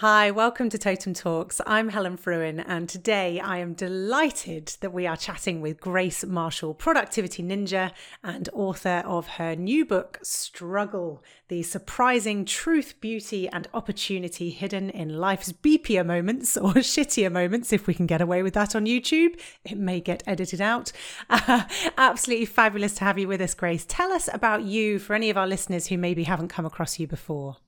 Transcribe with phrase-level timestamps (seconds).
[0.00, 1.60] Hi, welcome to Totem Talks.
[1.66, 6.72] I'm Helen Frewin, and today I am delighted that we are chatting with Grace Marshall,
[6.72, 7.92] productivity ninja
[8.24, 15.18] and author of her new book, Struggle The Surprising Truth, Beauty, and Opportunity Hidden in
[15.18, 19.38] Life's Beepier Moments or Shittier Moments, if we can get away with that on YouTube.
[19.66, 20.92] It may get edited out.
[21.28, 21.64] Uh,
[21.98, 23.84] absolutely fabulous to have you with us, Grace.
[23.86, 27.06] Tell us about you for any of our listeners who maybe haven't come across you
[27.06, 27.58] before.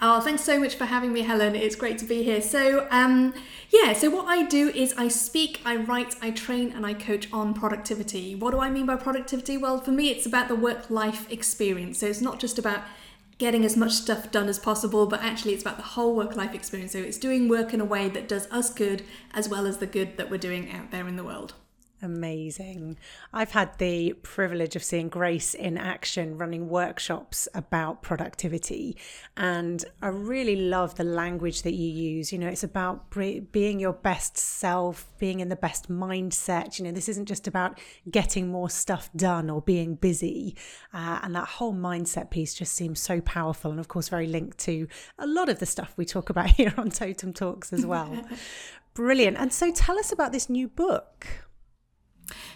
[0.00, 1.56] Oh, thanks so much for having me, Helen.
[1.56, 2.40] It's great to be here.
[2.40, 3.34] So, um,
[3.70, 7.26] yeah, so what I do is I speak, I write, I train, and I coach
[7.32, 8.36] on productivity.
[8.36, 9.56] What do I mean by productivity?
[9.56, 11.98] Well, for me, it's about the work life experience.
[11.98, 12.82] So, it's not just about
[13.38, 16.54] getting as much stuff done as possible, but actually, it's about the whole work life
[16.54, 16.92] experience.
[16.92, 19.02] So, it's doing work in a way that does us good
[19.34, 21.54] as well as the good that we're doing out there in the world.
[22.00, 22.96] Amazing.
[23.32, 28.96] I've had the privilege of seeing Grace in action running workshops about productivity.
[29.36, 32.32] And I really love the language that you use.
[32.32, 36.78] You know, it's about being your best self, being in the best mindset.
[36.78, 40.54] You know, this isn't just about getting more stuff done or being busy.
[40.94, 43.72] Uh, and that whole mindset piece just seems so powerful.
[43.72, 44.86] And of course, very linked to
[45.18, 48.16] a lot of the stuff we talk about here on Totem Talks as well.
[48.94, 49.36] Brilliant.
[49.36, 51.47] And so tell us about this new book.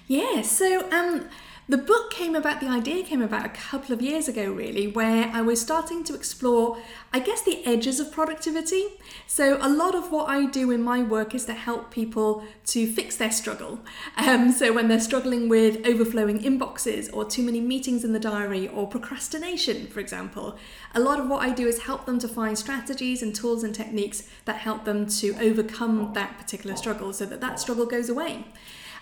[0.07, 1.29] Yeah, so um,
[1.69, 5.31] the book came about, the idea came about a couple of years ago, really, where
[5.33, 6.77] I was starting to explore,
[7.13, 8.89] I guess, the edges of productivity.
[9.29, 12.87] So, a lot of what I do in my work is to help people to
[12.93, 13.79] fix their struggle.
[14.17, 18.67] Um, so, when they're struggling with overflowing inboxes or too many meetings in the diary
[18.67, 20.59] or procrastination, for example,
[20.97, 23.73] a lot of what I do is help them to find strategies and tools and
[23.73, 28.45] techniques that help them to overcome that particular struggle so that that struggle goes away.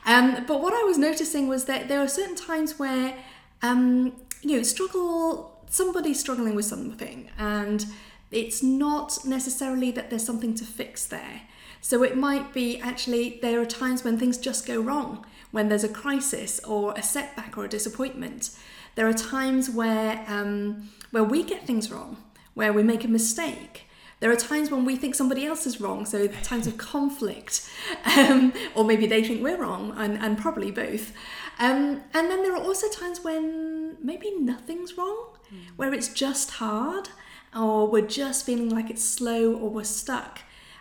[0.07, 3.17] Um, but what I was noticing was that there are certain times where,
[3.63, 7.85] um, you know, struggle, somebody's struggling with something, and
[8.31, 11.43] it's not necessarily that there's something to fix there.
[11.81, 15.85] So it might be actually there are times when things just go wrong, when there's
[15.85, 18.51] a crisis or a setback or a disappointment.
[18.95, 22.17] There are times where um, where we get things wrong,
[22.55, 23.87] where we make a mistake.
[24.21, 27.69] There are times when we think somebody else is wrong, so times of conflict,
[28.17, 31.13] um, or maybe they think we're wrong, and, and probably both.
[31.59, 35.59] Um, and then there are also times when maybe nothing's wrong, mm.
[35.77, 37.09] where it's just hard,
[37.57, 40.41] or we're just feeling like it's slow, or we're stuck.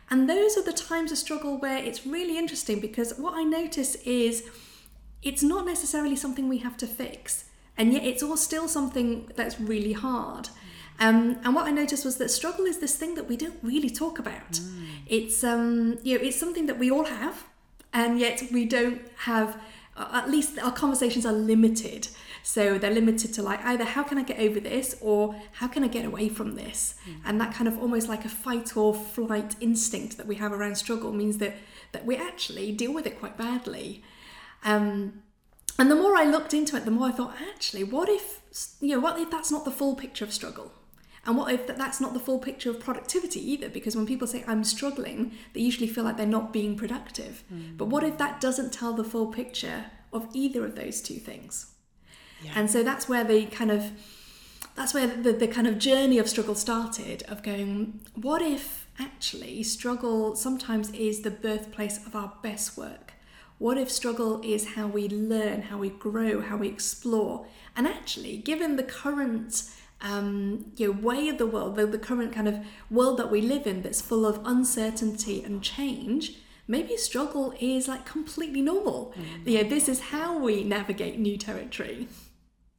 [0.10, 3.96] And those are the times of struggle where it's really interesting because what I notice
[4.06, 4.50] is
[5.22, 7.46] it's not necessarily something we have to fix,
[7.78, 10.50] and yet it's all still something that's really hard.
[11.00, 13.90] Um, and what I noticed was that struggle is this thing that we don't really
[13.90, 14.52] talk about.
[14.52, 14.88] Mm.
[15.08, 17.46] It's um, you know, it's something that we all have,
[17.94, 19.60] and yet we don't have.
[19.98, 22.08] Uh, at least our conversations are limited.
[22.42, 25.84] So they're limited to like either how can I get over this or how can
[25.84, 26.96] I get away from this?
[27.08, 27.16] Mm.
[27.26, 30.76] And that kind of almost like a fight or flight instinct that we have around
[30.76, 31.56] struggle means that
[31.92, 34.04] that we actually deal with it quite badly.
[34.64, 35.22] Um,
[35.78, 38.42] and the more I looked into it, the more I thought, actually, what if
[38.82, 40.72] you know, what if that's not the full picture of struggle?
[41.26, 43.70] And what if that's not the full picture of productivity either?
[43.70, 47.44] Because when people say I'm struggling, they usually feel like they're not being productive.
[47.54, 47.78] Mm.
[47.78, 51.74] But what if that doesn't tell the full picture of either of those two things?
[52.44, 52.52] Yeah.
[52.56, 53.92] And so that's where the kind of
[54.76, 59.62] that's where the, the kind of journey of struggle started of going, what if actually
[59.62, 63.14] struggle sometimes is the birthplace of our best work?
[63.58, 67.46] What if struggle is how we learn, how we grow, how we explore?
[67.76, 69.70] And actually, given the current
[70.02, 73.42] um, you know, way of the world, the, the current kind of world that we
[73.42, 76.38] live in that's full of uncertainty and change,
[76.68, 79.14] maybe struggle is like completely normal.
[79.18, 79.52] Mm.
[79.52, 82.08] You know, this is how we navigate new territory.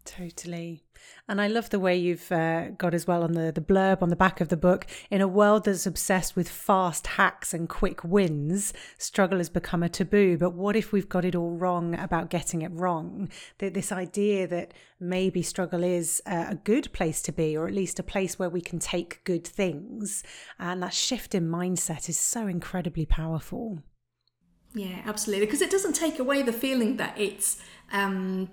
[0.04, 0.82] Totally.
[1.30, 4.08] And I love the way you've uh, got as well on the, the blurb on
[4.08, 4.84] the back of the book.
[5.10, 9.88] In a world that's obsessed with fast hacks and quick wins, struggle has become a
[9.88, 10.36] taboo.
[10.36, 13.28] But what if we've got it all wrong about getting it wrong?
[13.58, 17.74] That this idea that maybe struggle is uh, a good place to be, or at
[17.74, 20.24] least a place where we can take good things.
[20.58, 23.84] And that shift in mindset is so incredibly powerful.
[24.74, 25.46] Yeah, absolutely.
[25.46, 27.62] Because it doesn't take away the feeling that it's
[27.92, 28.50] um,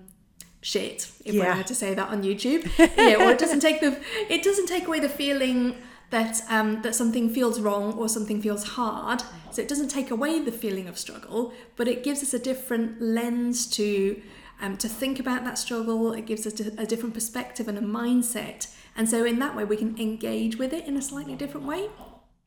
[0.60, 1.40] shit, if yeah.
[1.40, 2.68] we're allowed to say that on YouTube.
[2.96, 5.76] yeah, or it doesn't take the it doesn't take away the feeling
[6.10, 9.22] that um, that something feels wrong or something feels hard.
[9.50, 13.00] So it doesn't take away the feeling of struggle, but it gives us a different
[13.00, 14.20] lens to
[14.60, 16.12] um, to think about that struggle.
[16.12, 19.76] It gives us a different perspective and a mindset, and so in that way we
[19.76, 21.88] can engage with it in a slightly different way.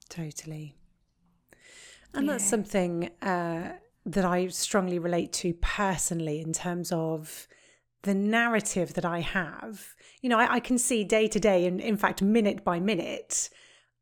[0.09, 0.75] Totally,
[2.13, 2.33] and yeah.
[2.33, 3.73] that's something uh,
[4.05, 7.47] that I strongly relate to personally in terms of
[8.03, 11.79] the narrative that I have, you know, I, I, can see day to day and
[11.79, 13.49] in fact minute by minute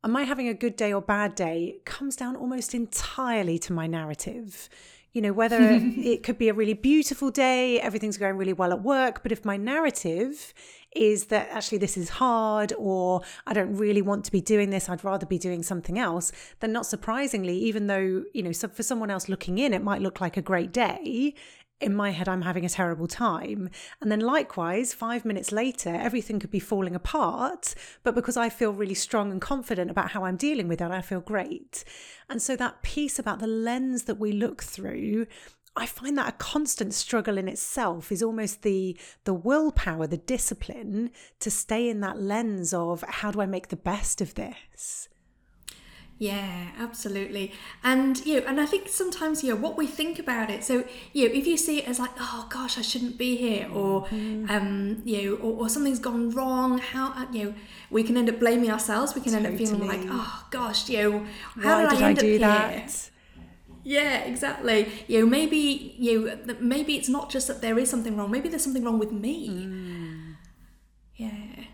[0.04, 3.86] am I having a good day or bad day comes down almost entirely to my
[3.86, 4.68] narrative.
[5.12, 8.82] You know, whether it could be a really beautiful day, everything's going really well at
[8.82, 10.54] work, but if my narrative
[10.94, 14.88] is that actually this is hard or I don't really want to be doing this,
[14.88, 18.82] I'd rather be doing something else, then not surprisingly, even though, you know, so for
[18.82, 21.34] someone else looking in, it might look like a great day,
[21.80, 23.70] in my head, I'm having a terrible time.
[24.00, 27.74] And then, likewise, five minutes later, everything could be falling apart.
[28.02, 31.00] But because I feel really strong and confident about how I'm dealing with it, I
[31.00, 31.84] feel great.
[32.28, 35.26] And so, that piece about the lens that we look through.
[35.76, 41.10] I find that a constant struggle in itself is almost the the willpower, the discipline
[41.38, 45.08] to stay in that lens of how do I make the best of this?
[46.20, 47.50] Yeah, absolutely.
[47.82, 50.62] And you know, and I think sometimes you know what we think about it.
[50.62, 50.84] So
[51.14, 54.04] you know, if you see it as like, oh gosh, I shouldn't be here, or
[54.04, 54.50] mm-hmm.
[54.50, 57.54] um, you know, or, or, something's gone wrong, how uh, you know,
[57.88, 59.14] we can end up blaming ourselves.
[59.14, 59.54] We can totally.
[59.54, 61.26] end up feeling like, oh gosh, you know,
[61.62, 62.70] how did, did I end I do up that?
[62.74, 62.88] here?
[63.82, 64.88] Yeah, exactly.
[65.08, 68.30] You know, maybe you know, maybe it's not just that there is something wrong.
[68.30, 69.48] Maybe there's something wrong with me.
[69.48, 70.36] Mm.
[71.16, 71.64] Yeah.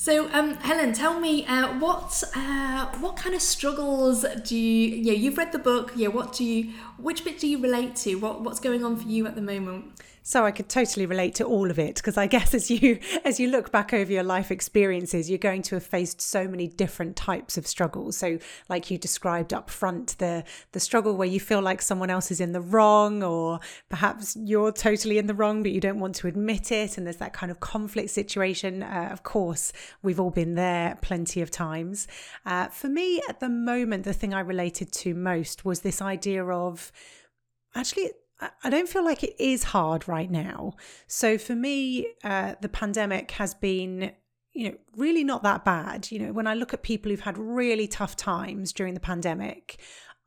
[0.00, 4.96] So, um, Helen, tell me uh, what uh, what kind of struggles do you?
[4.96, 5.92] Yeah, you've read the book.
[5.94, 6.72] Yeah, what do you?
[6.96, 8.14] Which bit do you relate to?
[8.14, 9.92] What what's going on for you at the moment?
[10.22, 13.40] So I could totally relate to all of it because I guess as you as
[13.40, 17.16] you look back over your life experiences, you're going to have faced so many different
[17.16, 18.16] types of struggles.
[18.16, 18.38] So
[18.68, 22.40] like you described up front, the the struggle where you feel like someone else is
[22.40, 26.28] in the wrong, or perhaps you're totally in the wrong, but you don't want to
[26.28, 28.82] admit it, and there's that kind of conflict situation.
[28.82, 29.72] Uh, of course,
[30.02, 32.06] we've all been there plenty of times.
[32.44, 36.44] Uh, for me, at the moment, the thing I related to most was this idea
[36.44, 36.92] of
[37.74, 38.10] actually
[38.40, 40.74] I don't feel like it is hard right now.
[41.06, 44.12] So for me, uh, the pandemic has been,
[44.52, 46.10] you know, really not that bad.
[46.10, 49.80] You know, when I look at people who've had really tough times during the pandemic,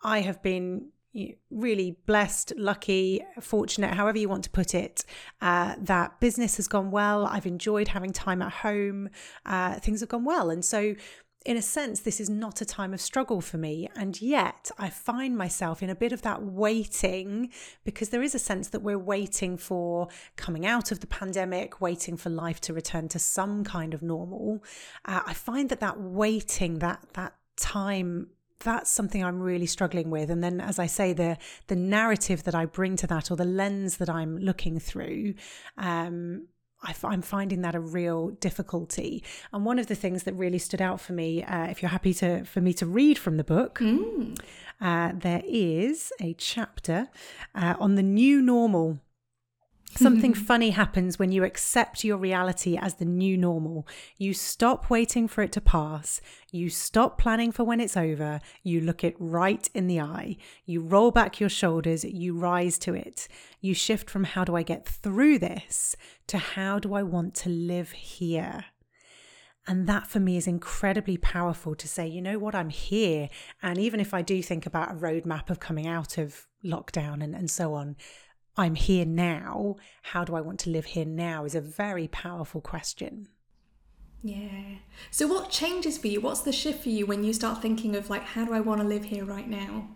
[0.04, 0.90] I have been
[1.52, 5.06] really blessed, lucky, fortunate, however you want to put it,
[5.42, 7.26] uh, that business has gone well.
[7.26, 9.10] I've enjoyed having time at home.
[9.46, 10.50] Uh, things have gone well.
[10.50, 10.96] And so
[11.46, 13.90] in a sense, this is not a time of struggle for me.
[13.96, 17.50] And yet I find myself in a bit of that waiting
[17.84, 20.08] because there is a sense that we're waiting for
[20.38, 24.64] coming out of the pandemic, waiting for life to return to some kind of normal.
[25.06, 28.28] Uh, I find that that waiting, that, that time
[28.60, 30.30] that's something I'm really struggling with.
[30.30, 31.38] And then, as I say, the
[31.68, 35.34] the narrative that I bring to that, or the lens that I'm looking through,
[35.78, 36.48] um,
[36.84, 39.24] I am finding that a real difficulty.
[39.52, 42.14] And one of the things that really stood out for me, uh, if you're happy
[42.16, 44.38] to for me to read from the book, mm.
[44.82, 47.10] uh, there is a chapter
[47.56, 49.00] uh, on the new normal.
[49.96, 53.88] Something funny happens when you accept your reality as the new normal.
[54.18, 56.20] You stop waiting for it to pass.
[56.52, 58.40] You stop planning for when it's over.
[58.64, 60.38] You look it right in the eye.
[60.66, 62.04] You roll back your shoulders.
[62.04, 63.28] You rise to it.
[63.62, 65.96] You shift from how do I get through this
[66.28, 68.66] to how do I want to live here.
[69.66, 73.30] And that for me is incredibly powerful to say, you know what, I'm here.
[73.62, 77.34] And even if I do think about a roadmap of coming out of lockdown and,
[77.34, 77.96] and so on,
[78.56, 79.78] I'm here now.
[80.02, 83.30] How do I want to live here now is a very powerful question.
[84.22, 84.76] Yeah.
[85.12, 86.22] So, what changes for you?
[86.22, 88.80] What's the shift for you when you start thinking of, like, how do I want
[88.82, 89.90] to live here right now?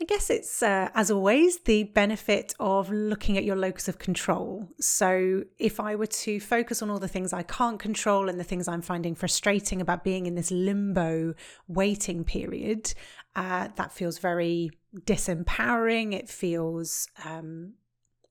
[0.00, 4.68] I guess it's, uh, as always, the benefit of looking at your locus of control.
[4.78, 8.44] So, if I were to focus on all the things I can't control and the
[8.44, 11.34] things I'm finding frustrating about being in this limbo
[11.66, 12.94] waiting period,
[13.34, 16.14] uh, that feels very disempowering.
[16.14, 17.72] It feels um,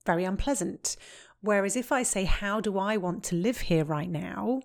[0.05, 0.95] very unpleasant.
[1.41, 4.61] Whereas if I say, How do I want to live here right now?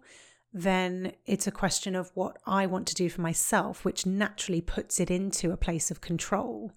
[0.53, 5.01] Then it's a question of what I want to do for myself, which naturally puts
[5.01, 6.73] it into a place of control.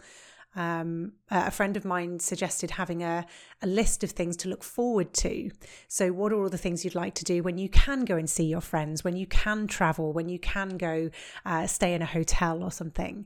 [0.55, 3.25] Um, a friend of mine suggested having a,
[3.61, 5.51] a list of things to look forward to.
[5.89, 8.29] So, what are all the things you'd like to do when you can go and
[8.29, 11.09] see your friends, when you can travel, when you can go
[11.45, 13.25] uh, stay in a hotel or something?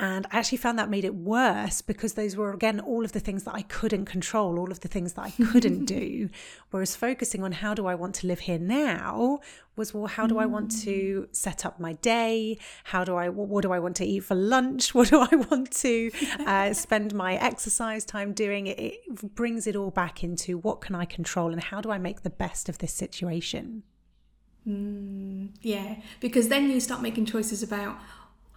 [0.00, 3.20] And I actually found that made it worse because those were, again, all of the
[3.20, 6.30] things that I couldn't control, all of the things that I couldn't do.
[6.70, 9.40] Whereas focusing on how do I want to live here now
[9.76, 11.36] was, well, how do I want to mm.
[11.36, 12.58] set up my day?
[12.84, 14.94] How do I, what do I want to eat for lunch?
[15.00, 16.10] What do I want to
[16.46, 18.66] uh, spend my exercise time doing?
[18.68, 21.98] It, it brings it all back into what can I control and how do I
[21.98, 23.82] make the best of this situation?
[24.66, 27.98] Mm, yeah, because then you start making choices about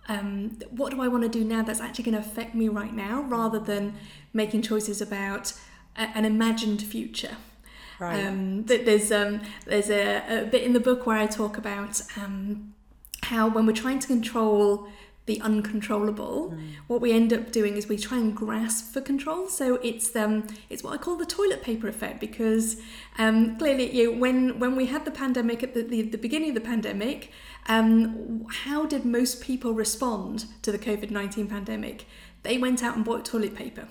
[0.09, 2.93] um, what do I want to do now that's actually going to affect me right
[2.93, 3.95] now, rather than
[4.33, 5.53] making choices about
[5.95, 7.37] a, an imagined future.
[7.99, 8.25] Right.
[8.25, 12.73] Um, there's um, there's a, a, bit in the book where I talk about um,
[13.23, 14.87] how when we're trying to control
[15.25, 16.73] the uncontrollable, mm.
[16.87, 19.47] what we end up doing is we try and grasp for control.
[19.47, 22.77] So it's um it's what I call the toilet paper effect because
[23.17, 26.49] um, clearly you know, when when we had the pandemic at the, the, the beginning
[26.49, 27.31] of the pandemic,
[27.67, 32.05] um, how did most people respond to the COVID nineteen pandemic?
[32.43, 33.87] They went out and bought toilet paper.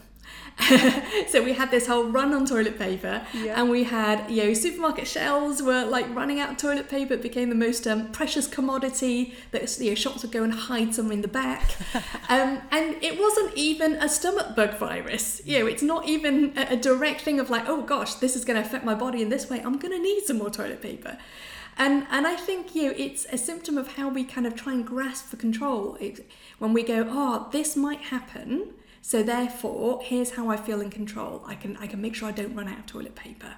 [1.28, 3.58] so we had this whole run on toilet paper yeah.
[3.58, 7.14] and we had you know supermarket shelves were like running out of toilet paper.
[7.14, 10.94] It became the most um, precious commodity that you know, shops would go and hide
[10.94, 11.76] somewhere in the back.
[12.28, 15.42] Um, and it wasn't even a stomach bug virus.
[15.44, 18.44] You know it's not even a, a direct thing of like oh gosh this is
[18.44, 19.60] going to affect my body in this way.
[19.60, 21.18] I'm going to need some more toilet paper.
[21.76, 24.72] And and I think you know it's a symptom of how we kind of try
[24.72, 25.96] and grasp for control.
[26.00, 30.88] It, when we go, oh, this might happen, so therefore, here's how I feel in
[30.88, 31.42] control.
[31.44, 33.56] I can I can make sure I don't run out of toilet paper.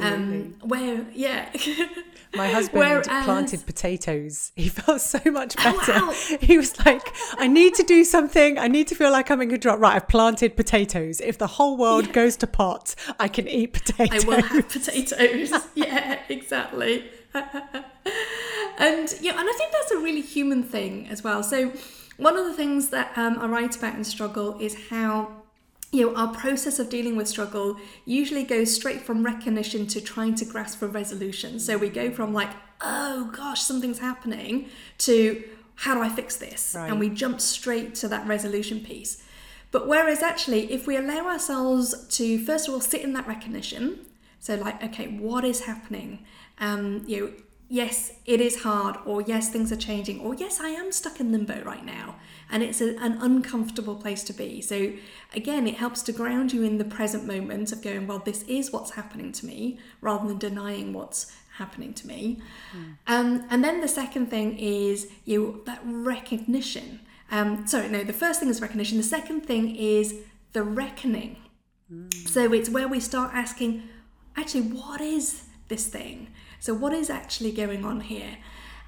[0.00, 1.50] Um, where yeah.
[2.34, 4.52] My husband Whereas, planted potatoes.
[4.56, 5.92] He felt so much oh, better.
[5.94, 6.38] Oh, wow.
[6.40, 7.02] He was like,
[7.38, 8.58] I need to do something.
[8.58, 9.76] I need to feel like I'm in control.
[9.78, 11.20] Right, I've planted potatoes.
[11.20, 12.12] If the whole world yeah.
[12.12, 14.24] goes to pot, I can eat potatoes.
[14.24, 15.52] I will have potatoes.
[15.74, 17.04] yeah, exactly.
[17.34, 21.42] and yeah, and I think that's a really human thing as well.
[21.42, 21.72] So
[22.16, 25.44] one of the things that um, I write about in Struggle is how
[25.94, 30.34] you know, our process of dealing with struggle usually goes straight from recognition to trying
[30.34, 31.60] to grasp for resolution.
[31.60, 34.68] So we go from like, oh gosh, something's happening,
[34.98, 35.44] to
[35.76, 36.74] how do I fix this?
[36.76, 36.90] Right.
[36.90, 39.22] And we jump straight to that resolution piece.
[39.70, 44.00] But whereas actually, if we allow ourselves to first of all sit in that recognition,
[44.40, 46.24] so like, okay, what is happening?
[46.58, 47.32] Um, you know,
[47.74, 51.32] yes, it is hard, or yes, things are changing, or yes, I am stuck in
[51.32, 52.14] limbo right now.
[52.48, 54.60] And it's a, an uncomfortable place to be.
[54.60, 54.92] So,
[55.34, 58.72] again, it helps to ground you in the present moment of going, well, this is
[58.72, 62.40] what's happening to me, rather than denying what's happening to me.
[62.76, 62.96] Mm.
[63.08, 67.00] Um, and then the second thing is you that recognition.
[67.32, 68.98] Um, sorry, no, the first thing is recognition.
[68.98, 70.20] The second thing is
[70.52, 71.38] the reckoning.
[71.92, 72.28] Mm.
[72.28, 73.82] So it's where we start asking,
[74.36, 76.28] actually, what is this thing?
[76.64, 78.38] So, what is actually going on here?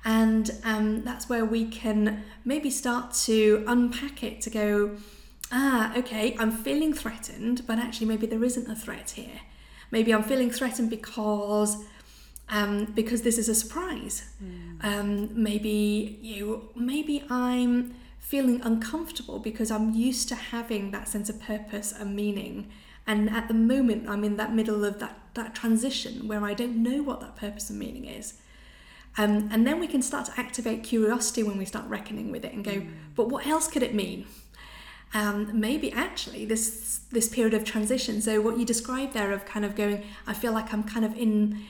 [0.03, 4.97] And um, that's where we can maybe start to unpack it to go,
[5.53, 9.41] ah, okay, I'm feeling threatened, but actually, maybe there isn't a threat here.
[9.91, 11.85] Maybe I'm feeling threatened because.
[12.49, 14.23] Um, because this is a surprise.
[14.41, 14.85] Mm.
[14.85, 21.41] Um, maybe you, maybe I'm feeling uncomfortable because I'm used to having that sense of
[21.41, 22.71] purpose and meaning
[23.07, 26.83] and at the moment, I'm in that middle of that, that transition where I don't
[26.83, 28.35] know what that purpose and meaning is.
[29.19, 32.53] Um, and then we can start to activate curiosity when we start reckoning with it
[32.53, 32.89] and go, mm.
[33.15, 34.27] but what else could it mean?
[35.15, 38.21] Um, maybe actually this this period of transition.
[38.21, 41.17] So what you described there of kind of going, I feel like I'm kind of
[41.17, 41.63] in.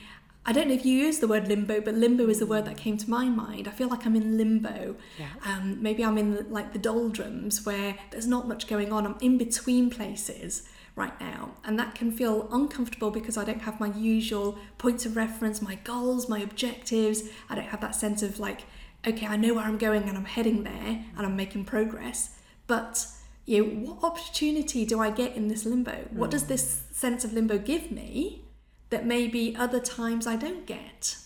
[0.45, 2.77] I don't know if you use the word limbo, but limbo is the word that
[2.77, 3.67] came to my mind.
[3.67, 4.95] I feel like I'm in limbo.
[5.19, 5.27] Yeah.
[5.45, 9.05] Um, maybe I'm in like the doldrums where there's not much going on.
[9.05, 10.63] I'm in between places
[10.97, 11.51] right now.
[11.63, 15.75] And that can feel uncomfortable because I don't have my usual points of reference, my
[15.75, 17.23] goals, my objectives.
[17.49, 18.63] I don't have that sense of like,
[19.05, 22.31] okay, I know where I'm going and I'm heading there and I'm making progress.
[22.65, 23.07] But
[23.45, 26.07] you know, what opportunity do I get in this limbo?
[26.11, 26.49] What does hmm.
[26.49, 28.43] this sense of limbo give me
[28.89, 31.17] that maybe other times I don't get?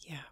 [0.00, 0.24] Yeah.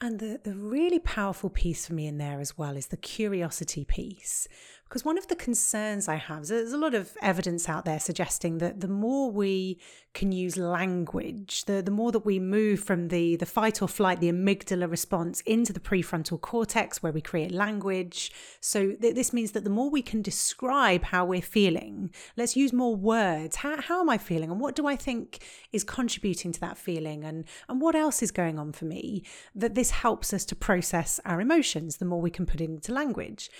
[0.00, 3.84] And the, the really powerful piece for me in there as well is the curiosity
[3.84, 4.48] piece.
[4.88, 8.00] Because one of the concerns I have, is there's a lot of evidence out there
[8.00, 9.78] suggesting that the more we
[10.14, 14.20] can use language, the, the more that we move from the, the fight or flight,
[14.20, 18.32] the amygdala response into the prefrontal cortex where we create language.
[18.60, 22.72] So th- this means that the more we can describe how we're feeling, let's use
[22.72, 23.56] more words.
[23.56, 24.50] How, how am I feeling?
[24.50, 27.24] And what do I think is contributing to that feeling?
[27.24, 29.22] And, and what else is going on for me?
[29.54, 32.92] That this helps us to process our emotions, the more we can put it into
[32.92, 33.50] language.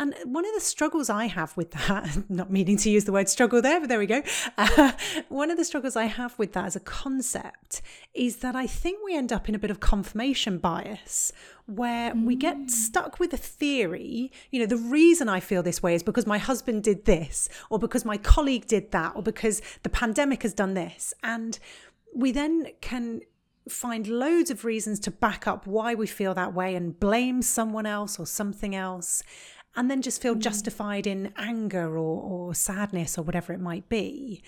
[0.00, 3.28] And one of the struggles I have with that, not meaning to use the word
[3.28, 4.22] struggle there, but there we go.
[4.56, 4.92] Uh,
[5.28, 7.82] one of the struggles I have with that as a concept
[8.14, 11.34] is that I think we end up in a bit of confirmation bias
[11.66, 12.70] where we get mm.
[12.70, 14.32] stuck with a theory.
[14.50, 17.78] You know, the reason I feel this way is because my husband did this, or
[17.78, 21.12] because my colleague did that, or because the pandemic has done this.
[21.22, 21.58] And
[22.14, 23.20] we then can
[23.68, 27.84] find loads of reasons to back up why we feel that way and blame someone
[27.84, 29.22] else or something else
[29.76, 30.40] and then just feel mm.
[30.40, 34.42] justified in anger or, or sadness or whatever it might be.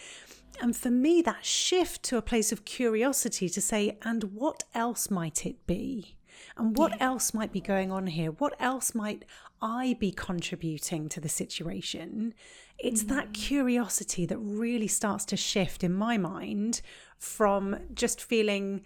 [0.61, 5.11] And for me, that shift to a place of curiosity to say, and what else
[5.11, 6.17] might it be?
[6.57, 7.07] And what yeah.
[7.07, 8.31] else might be going on here?
[8.33, 9.25] What else might
[9.61, 12.35] I be contributing to the situation?
[12.79, 13.09] It's mm.
[13.09, 16.83] that curiosity that really starts to shift in my mind
[17.19, 18.83] from just feeling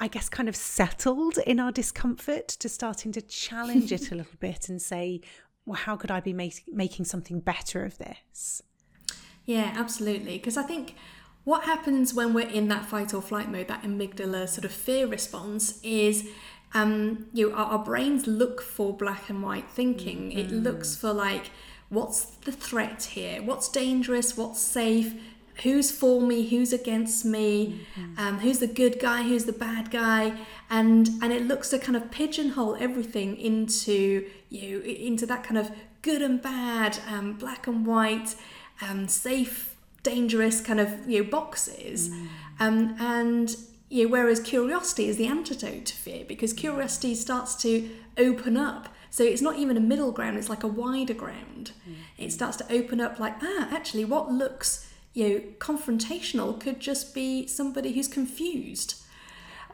[0.00, 4.32] I guess, kind of settled in our discomfort to starting to challenge it a little
[4.40, 5.20] bit and say,
[5.66, 8.62] well, how could I be make, making something better of this?
[9.44, 10.38] Yeah, absolutely.
[10.38, 10.94] Because I think
[11.44, 15.06] what happens when we're in that fight or flight mode, that amygdala sort of fear
[15.06, 16.28] response, is
[16.74, 20.30] um, you know, our, our brains look for black and white thinking.
[20.30, 20.38] Mm-hmm.
[20.38, 21.50] It looks for like,
[21.88, 23.42] what's the threat here?
[23.42, 24.36] What's dangerous?
[24.36, 25.14] What's safe?
[25.62, 26.48] Who's for me?
[26.48, 27.86] Who's against me?
[27.94, 28.18] Mm-hmm.
[28.18, 29.22] Um, who's the good guy?
[29.22, 30.38] Who's the bad guy?
[30.70, 35.70] And and it looks to kind of pigeonhole everything into you into that kind of
[36.02, 38.34] good and bad, um, black and white,
[38.80, 42.10] um, safe, dangerous kind of you know boxes.
[42.10, 42.28] Mm.
[42.60, 43.56] Um, and
[43.88, 48.88] you know, whereas curiosity is the antidote to fear because curiosity starts to open up.
[49.10, 51.72] So it's not even a middle ground, it's like a wider ground.
[51.82, 52.22] Mm-hmm.
[52.24, 57.14] It starts to open up like, ah, actually, what looks you know, confrontational could just
[57.14, 58.94] be somebody who's confused.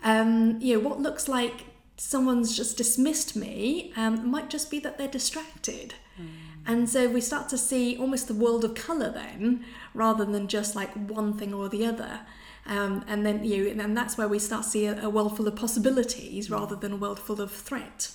[0.02, 1.67] Um, you know, what looks like
[2.00, 5.94] someone's just dismissed me um, might just be that they're distracted.
[6.20, 6.26] Mm.
[6.66, 9.64] And so we start to see almost the world of colour then,
[9.94, 12.20] rather than just like one thing or the other.
[12.66, 15.36] Um, and then you know, and that's where we start to see a, a world
[15.36, 18.10] full of possibilities rather than a world full of threat.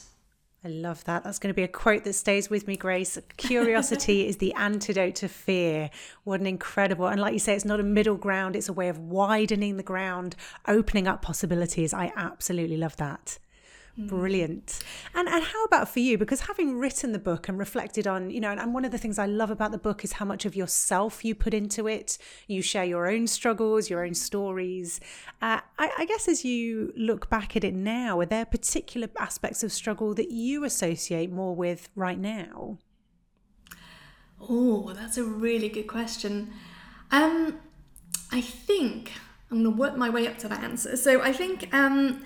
[0.65, 1.25] I love that.
[1.25, 3.17] That's going to be a quote that stays with me, Grace.
[3.35, 5.89] Curiosity is the antidote to fear.
[6.23, 7.07] What an incredible.
[7.07, 9.83] And like you say, it's not a middle ground, it's a way of widening the
[9.83, 10.37] ground,
[10.67, 11.93] opening up possibilities.
[11.93, 13.39] I absolutely love that.
[13.99, 14.07] Mm.
[14.07, 14.79] Brilliant.
[15.13, 16.17] And and how about for you?
[16.17, 18.97] Because having written the book and reflected on, you know, and, and, one of the
[18.97, 22.17] things I love about the book is how much of yourself you put into it.
[22.47, 24.99] You share your own struggles, your own stories.
[25.43, 29.63] Uh, I, I guess as you look back at it now, are there particular aspects
[29.63, 32.79] of struggle that you associate more with right now?
[34.41, 36.51] Oh, that's a really good question.
[37.11, 37.59] Um,
[38.31, 39.11] I think
[39.51, 40.97] I'm going to work my way up to that answer.
[40.97, 42.25] So I think um,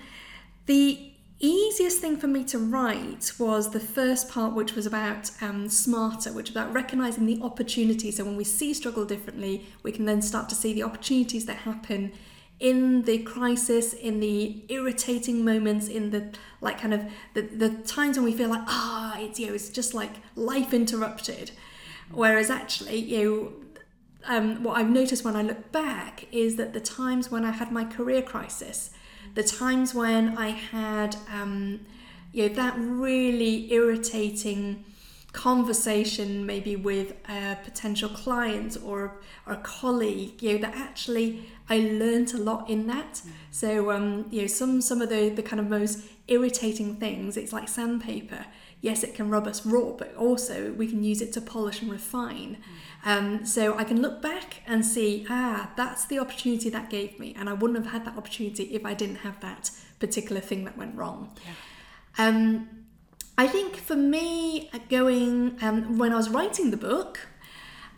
[0.64, 5.68] the easiest thing for me to write was the first part, which was about um,
[5.68, 8.16] smarter, which was about recognizing the opportunities.
[8.16, 11.58] So when we see struggle differently, we can then start to see the opportunities that
[11.58, 12.12] happen
[12.58, 18.16] in the crisis, in the irritating moments, in the like kind of the, the times
[18.16, 21.52] when we feel like ah, oh, it's you know, it's just like life interrupted.
[22.10, 23.52] Whereas actually, you know.
[24.26, 27.72] Um, what I've noticed when I look back is that the times when I had
[27.72, 28.90] my career crisis,
[29.34, 31.80] the times when I had, um,
[32.32, 34.84] you know, that really irritating
[35.32, 41.78] conversation maybe with a potential client or, or a colleague, you know, that actually I
[41.78, 43.14] learned a lot in that.
[43.14, 43.30] Mm.
[43.50, 47.52] So, um, you know, some, some of the, the kind of most irritating things, it's
[47.52, 48.46] like sandpaper
[48.80, 51.90] yes, it can rub us raw, but also we can use it to polish and
[51.90, 52.58] refine.
[53.04, 57.34] Um, so I can look back and see, ah, that's the opportunity that gave me,
[57.38, 60.76] and I wouldn't have had that opportunity if I didn't have that particular thing that
[60.76, 61.32] went wrong.
[61.46, 62.26] Yeah.
[62.26, 62.68] Um,
[63.36, 67.20] I think for me, uh, going um, when I was writing the book,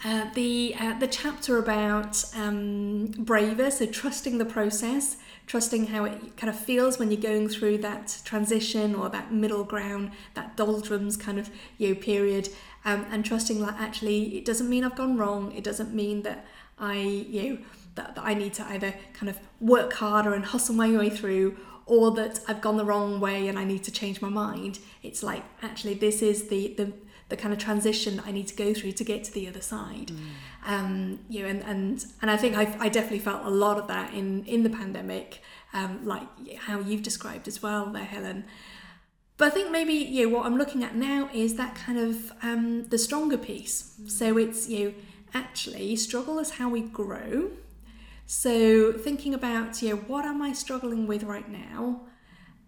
[0.05, 5.17] uh, the uh, the chapter about um, braver, so trusting the process,
[5.51, 9.65] trusting how it kind of feels when you're going through that transition or that middle
[9.65, 12.49] ground, that doldrums kind of you know period,
[12.85, 15.51] um, and trusting that actually it doesn't mean I've gone wrong.
[15.51, 16.47] It doesn't mean that
[16.79, 17.59] I you know
[17.97, 21.57] that, that I need to either kind of work harder and hustle my way through,
[21.85, 24.79] or that I've gone the wrong way and I need to change my mind.
[25.03, 26.93] It's like actually this is the the
[27.31, 29.63] the kind of transition that I need to go through to get to the other
[29.63, 30.09] side.
[30.09, 30.19] Mm.
[30.67, 33.89] Um, you know, and, and and I think I, I definitely felt a lot of
[33.89, 35.41] that in in the pandemic,
[35.73, 38.45] um, like how you've described as well there, Helen.
[39.39, 42.33] But I think maybe you know what I'm looking at now is that kind of
[42.43, 43.95] um, the stronger piece.
[43.99, 44.11] Mm.
[44.11, 44.95] So it's you know
[45.33, 47.53] actually struggle is how we grow.
[48.27, 52.03] So thinking about you know what am I struggling with right now,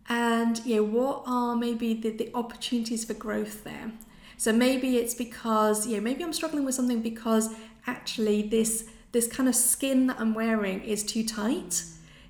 [0.09, 3.93] and you know what are maybe the, the opportunities for growth there.
[4.37, 7.51] So maybe it's because, you know, maybe I'm struggling with something because
[7.87, 11.85] actually this this kind of skin that I'm wearing is too tight.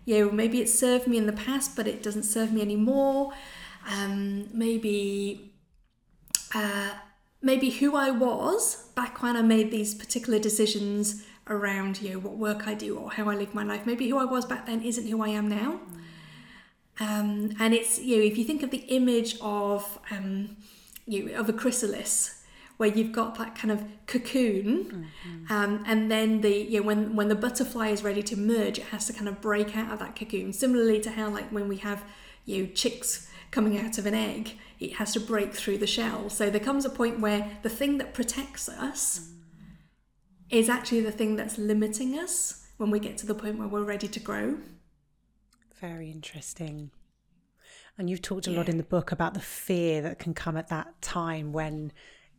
[0.04, 3.32] You know, maybe it served me in the past, but it doesn't serve me anymore.
[3.88, 5.52] Um, maybe
[6.54, 6.90] uh,
[7.40, 12.36] maybe who I was back when I made these particular decisions around you know what
[12.36, 13.86] work I do or how I live my life.
[13.86, 15.80] Maybe who I was back then isn't who I am now.
[17.00, 20.56] Um, and it's you know if you think of the image of um,
[21.06, 22.42] you of a chrysalis
[22.76, 25.52] where you've got that kind of cocoon mm-hmm.
[25.52, 28.86] um, and then the you know, when when the butterfly is ready to merge it
[28.86, 31.76] has to kind of break out of that cocoon similarly to how like when we
[31.76, 32.04] have
[32.44, 36.28] you know, chicks coming out of an egg it has to break through the shell
[36.28, 39.36] so there comes a point where the thing that protects us mm.
[40.50, 43.84] is actually the thing that's limiting us when we get to the point where we're
[43.84, 44.56] ready to grow
[45.82, 46.92] Very interesting.
[47.98, 48.58] And you've talked a yeah.
[48.58, 51.92] lot in the book about the fear that can come at that time when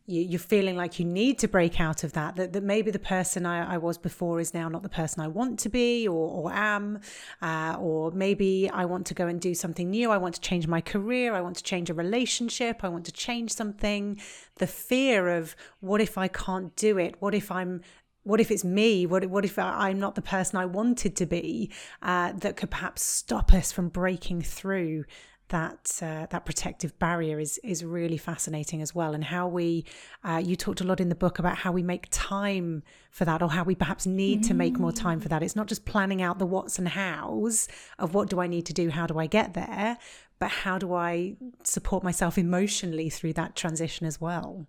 [0.06, 2.98] you, are feeling like you need to break out of that, that, that maybe the
[2.98, 6.28] person I, I, was before is now not the person I want to be or,
[6.28, 7.00] or am,
[7.40, 10.10] uh, or maybe I want to go and do something new.
[10.10, 11.34] I want to change my career.
[11.34, 12.84] I want to change a relationship.
[12.84, 14.20] I want to change something.
[14.56, 17.14] The fear of what if I can't do it?
[17.20, 17.80] What if I'm
[18.24, 19.04] what if it's me?
[19.04, 21.70] What, what if I'm not the person I wanted to be?
[22.00, 25.04] Uh, that could perhaps stop us from breaking through
[25.48, 29.84] that uh, that protective barrier is is really fascinating as well, and how we
[30.24, 33.42] uh, you talked a lot in the book about how we make time for that,
[33.42, 34.48] or how we perhaps need mm.
[34.48, 35.42] to make more time for that.
[35.42, 38.72] It's not just planning out the what's and hows of what do I need to
[38.72, 39.98] do, how do I get there,
[40.38, 44.66] but how do I support myself emotionally through that transition as well.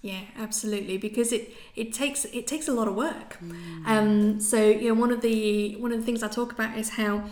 [0.00, 0.96] Yeah, absolutely.
[0.96, 3.38] Because it, it takes it takes a lot of work.
[3.42, 3.86] Mm.
[3.86, 6.90] Um, so you know, one of the one of the things I talk about is
[6.90, 7.24] how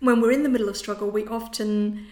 [0.00, 2.06] when we're in the middle of struggle, we often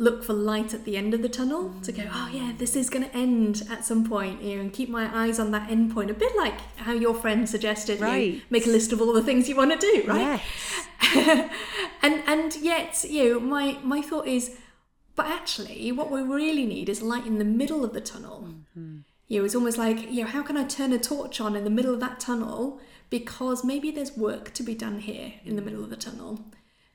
[0.00, 2.88] look for light at the end of the tunnel to go, oh yeah, this is
[2.88, 5.92] going to end at some point, you know, and keep my eyes on that end
[5.92, 6.08] point.
[6.08, 8.34] A bit like how your friend suggested, right.
[8.34, 10.40] you make a list of all the things you want to do, right?
[11.00, 11.50] Yes.
[12.02, 14.56] and and yet, you know, my my thought is,
[15.16, 18.44] but actually, what we really need is light in the middle of the tunnel.
[18.46, 18.98] Mm-hmm.
[19.26, 21.64] You know, it's almost like, you know, how can I turn a torch on in
[21.64, 22.80] the middle of that tunnel?
[23.10, 26.40] Because maybe there's work to be done here in the middle of the tunnel.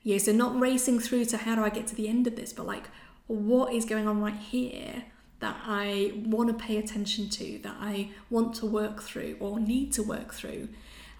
[0.04, 2.52] Yeah, so not racing through to how do I get to the end of this,
[2.54, 2.90] but like
[3.28, 5.06] what is going on right here
[5.40, 9.92] that I want to pay attention to, that I want to work through or need
[9.94, 10.70] to work through.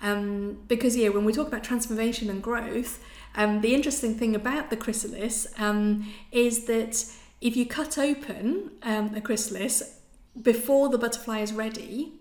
[0.02, 3.04] Um, because yeah, when we talk about transformation and growth,
[3.36, 7.06] um, the interesting thing about the chrysalis um, is that
[7.42, 10.00] if you cut open um, a chrysalis
[10.42, 12.14] before the butterfly is ready,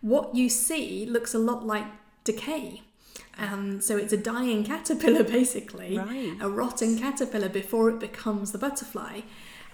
[0.00, 1.86] what you see looks a lot like
[2.24, 2.82] decay.
[3.38, 6.36] Um, so it's a dying caterpillar, basically, right.
[6.40, 9.22] a rotten caterpillar before it becomes the butterfly.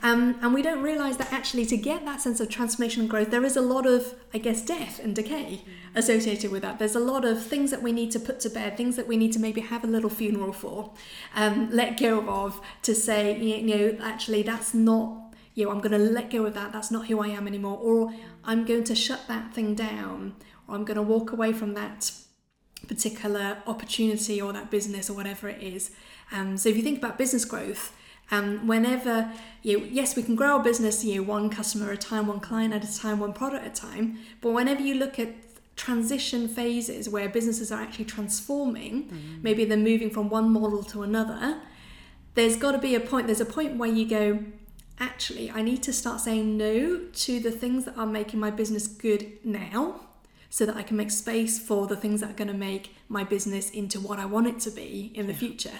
[0.02, 3.30] Um, and we don't realize that actually, to get that sense of transformation and growth,
[3.30, 5.98] there is a lot of, I guess, death and decay mm.
[5.98, 6.78] associated with that.
[6.78, 9.16] There's a lot of things that we need to put to bed, things that we
[9.16, 10.92] need to maybe have a little funeral for,
[11.34, 15.92] um, let go of, to say, you know, actually, that's not, you know, I'm going
[15.92, 16.72] to let go of that.
[16.72, 17.78] That's not who I am anymore.
[17.78, 18.12] Or
[18.44, 20.36] I'm going to shut that thing down,
[20.68, 22.12] or I'm going to walk away from that
[22.88, 25.90] particular opportunity or that business or whatever it is.
[26.32, 27.94] Um, so if you think about business growth,
[28.30, 32.04] um, whenever you know, yes, we can grow our business, you know, one customer at
[32.04, 34.18] a time, one client at a time, one product at a time.
[34.40, 35.34] But whenever you look at
[35.76, 39.42] transition phases where businesses are actually transforming, mm-hmm.
[39.42, 41.60] maybe they're moving from one model to another,
[42.34, 43.26] there's got to be a point.
[43.26, 44.40] There's a point where you go,
[44.98, 48.86] actually, I need to start saying no to the things that are making my business
[48.86, 50.05] good now
[50.56, 53.24] so that I can make space for the things that are going to make my
[53.24, 55.38] business into what I want it to be in the yeah.
[55.38, 55.78] future.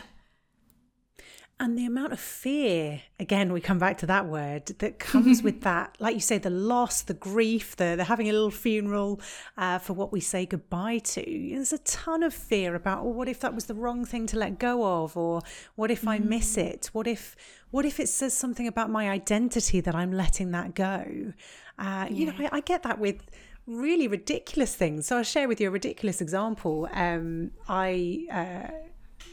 [1.58, 5.62] And the amount of fear, again, we come back to that word that comes with
[5.62, 9.18] that, like you say, the loss, the grief, the, the having a little funeral
[9.56, 11.24] uh, for what we say goodbye to.
[11.24, 14.38] There's a ton of fear about, oh, what if that was the wrong thing to
[14.38, 15.40] let go of, or
[15.76, 16.64] what if I miss mm.
[16.64, 16.90] it?
[16.92, 17.34] What if,
[17.70, 21.32] what if it says something about my identity that I'm letting that go?
[21.78, 22.08] Uh, yeah.
[22.10, 23.22] You know, I, I get that with
[23.66, 25.06] really ridiculous things.
[25.06, 26.88] So I'll share with you a ridiculous example.
[26.92, 28.70] Um, I uh,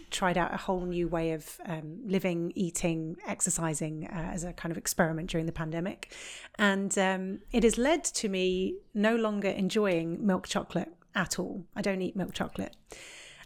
[0.10, 4.72] tried out a whole new way of um, living, eating, exercising uh, as a kind
[4.72, 6.14] of experiment during the pandemic.
[6.58, 11.66] And um, it has led to me no longer enjoying milk chocolate at all.
[11.76, 12.76] I don't eat milk chocolate.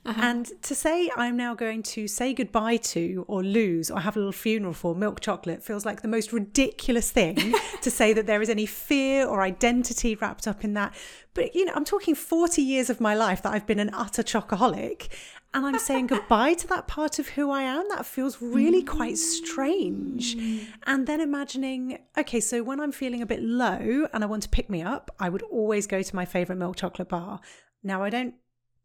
[0.08, 0.22] Uh-huh.
[0.24, 4.20] And to say I'm now going to say goodbye to or lose or have a
[4.20, 7.36] little funeral for milk chocolate feels like the most ridiculous thing
[7.82, 10.96] to say that there is any fear or identity wrapped up in that.
[11.34, 14.24] But, you know, I'm talking 40 years of my life that I've been an utter
[14.24, 15.10] chocoholic
[15.54, 17.86] and I'm saying goodbye to that part of who I am.
[17.89, 20.38] That feels really quite strange.
[20.86, 24.50] And then imagining, okay, so when I'm feeling a bit low and I want to
[24.50, 27.41] pick me up, I would always go to my favorite milk chocolate bar.
[27.84, 28.36] Now I don't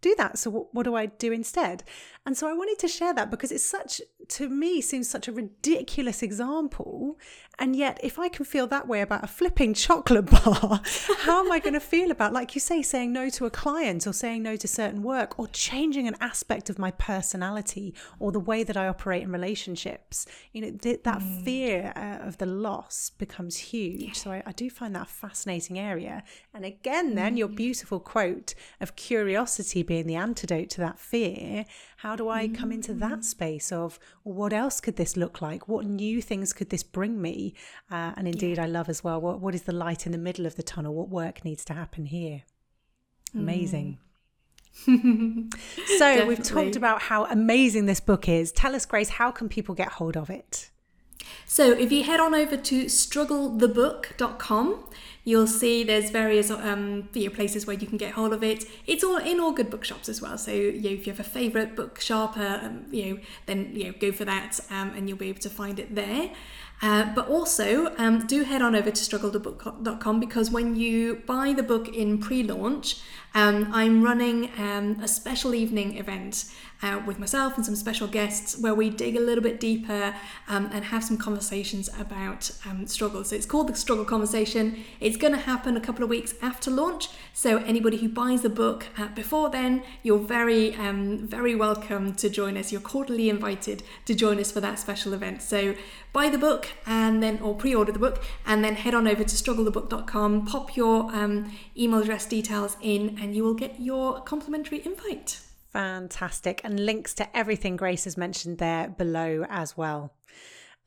[0.03, 0.39] do that.
[0.39, 1.83] So what, what do I do instead?
[2.25, 5.33] And so I wanted to share that because it's such, to me, seems such a
[5.33, 7.19] ridiculous example.
[7.59, 10.81] And yet, if I can feel that way about a flipping chocolate bar,
[11.19, 14.07] how am I going to feel about, like you say, saying no to a client
[14.07, 18.41] or saying no to certain work or changing an aspect of my personality or the
[18.41, 20.25] way that I operate in relationships?
[20.53, 21.45] You know, th- that mm.
[21.45, 24.03] fear uh, of the loss becomes huge.
[24.03, 24.13] Yeah.
[24.13, 26.23] So I, I, do find that a fascinating area.
[26.55, 27.39] And again, then mm.
[27.39, 31.67] your beautiful quote of curiosity being the antidote to that fear.
[32.03, 33.25] How do I come into that mm.
[33.25, 35.69] space of what else could this look like?
[35.69, 37.55] What new things could this bring me?
[37.93, 38.65] Uh, and indeed, yeah.
[38.65, 40.97] I love as well what, what is the light in the middle of the tunnel?
[40.97, 42.43] What work needs to happen here?
[43.37, 43.99] Amazing.
[44.85, 45.55] Mm.
[45.97, 48.51] so we've talked about how amazing this book is.
[48.51, 50.72] Tell us, Grace, how can people get hold of it?
[51.53, 54.85] So if you head on over to strugglethebook.com,
[55.23, 58.65] you'll see there's various um, places where you can get hold of it.
[58.87, 60.39] It's all in all good bookshops as well.
[60.39, 63.85] So you know, if you have a favourite bookshop, uh, um, you know, then you
[63.85, 66.31] know go for that, um, and you'll be able to find it there.
[66.81, 71.63] Uh, but also, um, do head on over to strugglethebook.com because when you buy the
[71.63, 72.97] book in pre launch,
[73.35, 76.45] um, I'm running um, a special evening event
[76.83, 80.15] uh, with myself and some special guests where we dig a little bit deeper
[80.49, 83.23] um, and have some conversations about um, struggle.
[83.25, 84.83] So it's called the Struggle Conversation.
[85.01, 87.09] It's going to happen a couple of weeks after launch.
[87.33, 92.29] So anybody who buys the book uh, before then, you're very, um, very welcome to
[92.29, 92.73] join us.
[92.73, 95.43] You're cordially invited to join us for that special event.
[95.43, 95.77] So
[96.13, 99.37] buy the book and then, or pre-order the book, and then head on over to
[99.37, 105.41] strugglethebook.com, pop your um, email address details in, and you will get your complimentary invite.
[105.73, 106.61] Fantastic.
[106.65, 110.13] And links to everything Grace has mentioned there below as well.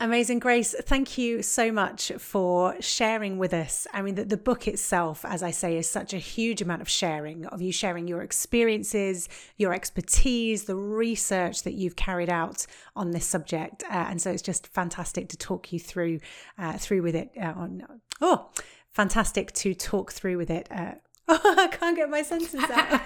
[0.01, 0.75] Amazing, Grace.
[0.81, 3.87] Thank you so much for sharing with us.
[3.93, 6.89] I mean, the, the book itself, as I say, is such a huge amount of
[6.89, 12.67] sharing, of you sharing your experiences, your expertise, the research that you've carried out
[12.97, 13.83] on this subject.
[13.83, 16.19] Uh, and so it's just fantastic to talk you through
[16.59, 17.31] uh, through with it.
[17.41, 17.87] Uh, on,
[18.19, 18.49] oh,
[18.91, 20.95] fantastic to talk through with it uh,
[21.27, 23.01] Oh, I can't get my senses out.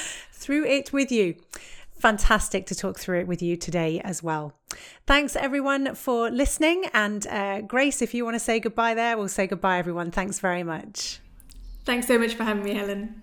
[0.32, 1.36] through it with you.
[1.98, 4.54] Fantastic to talk through it with you today as well.
[5.06, 6.84] Thanks everyone for listening.
[6.94, 10.10] And uh, Grace, if you want to say goodbye there, we'll say goodbye, everyone.
[10.10, 11.20] Thanks very much.
[11.84, 13.22] Thanks so much for having me, Helen.